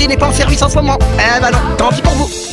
[0.00, 0.98] il n'est pas en service en ce moment.
[1.14, 2.49] Eh bah ben non, tant pis pour vous.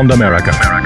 [0.00, 0.79] Sound America.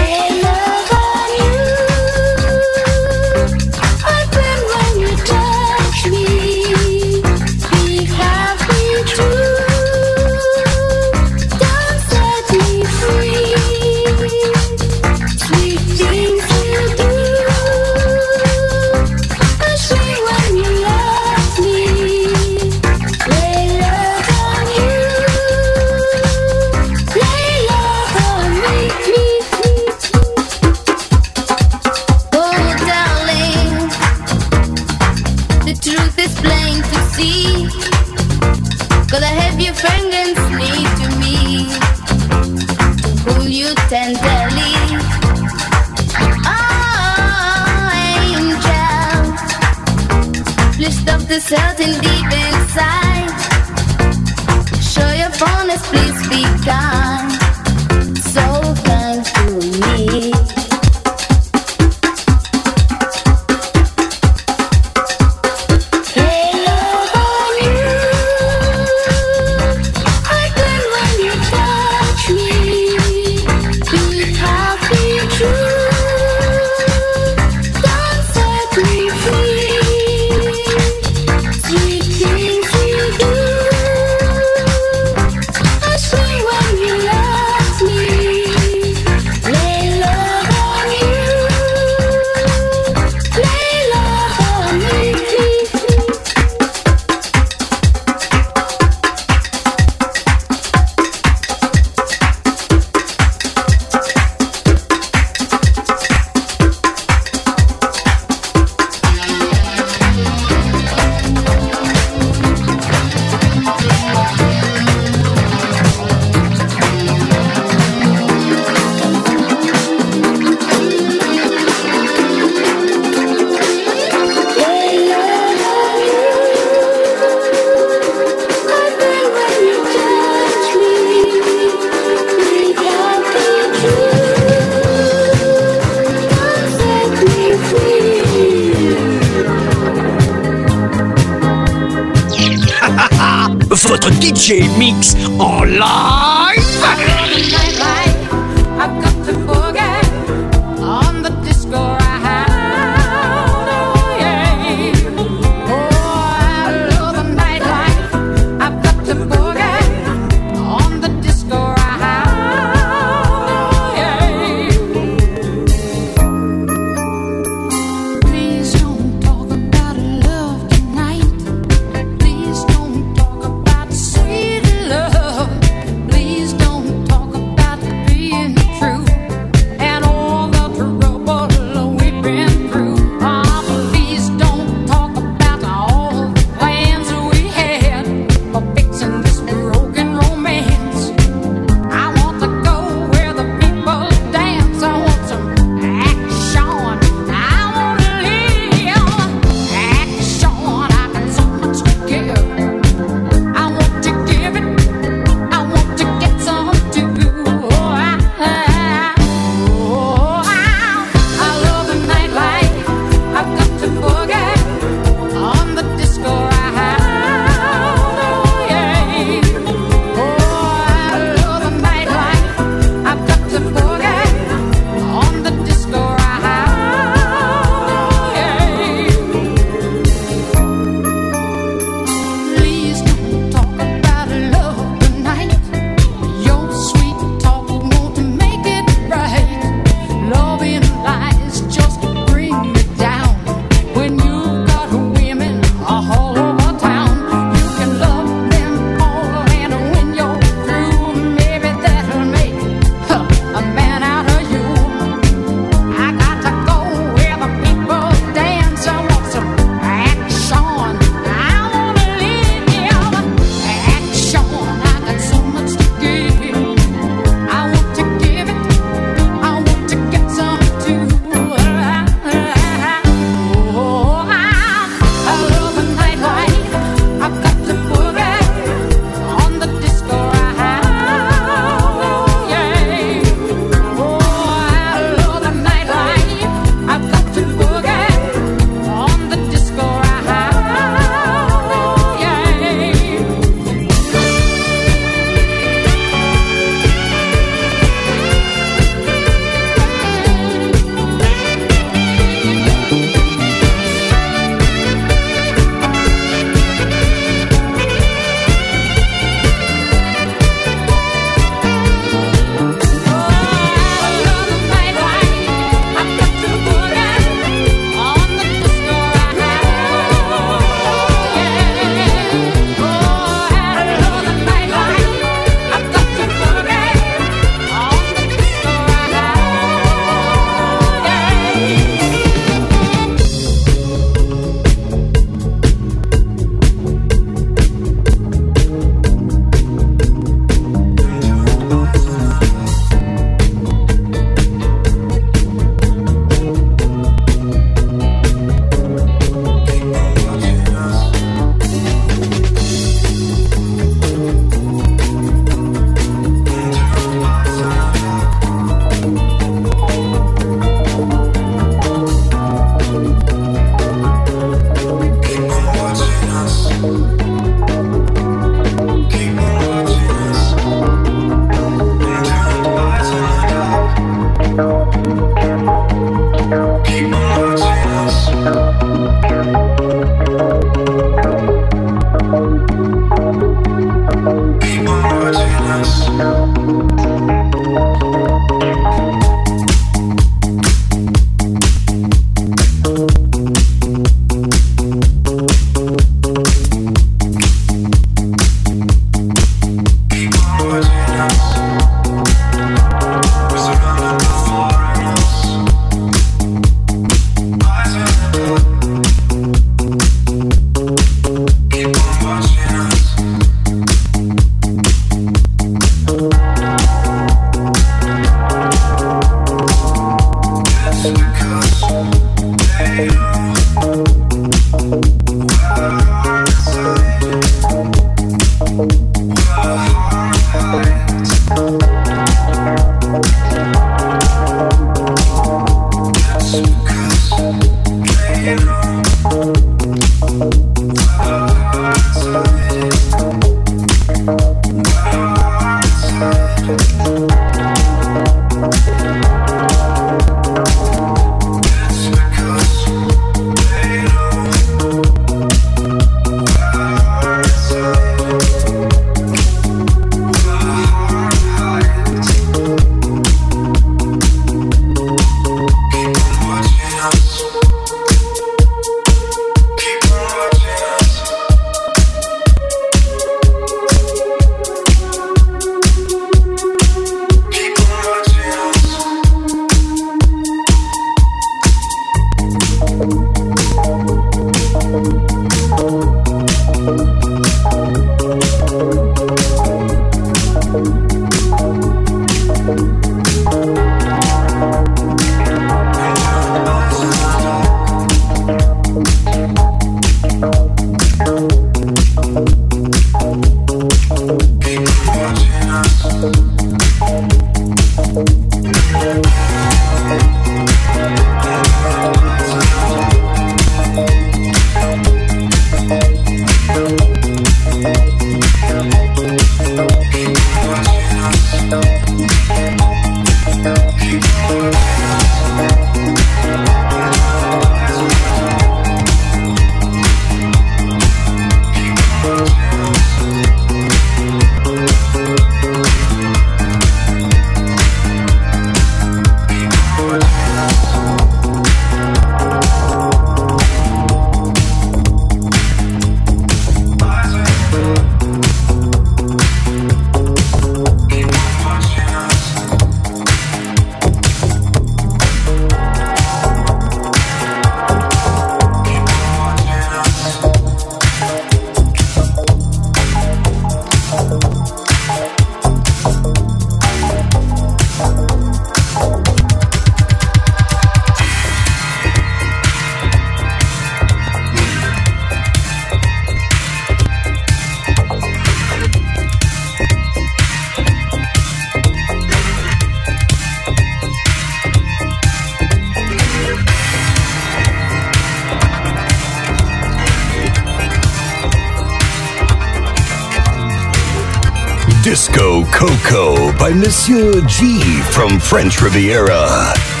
[595.73, 600.00] Coco by Monsieur G from French Riviera.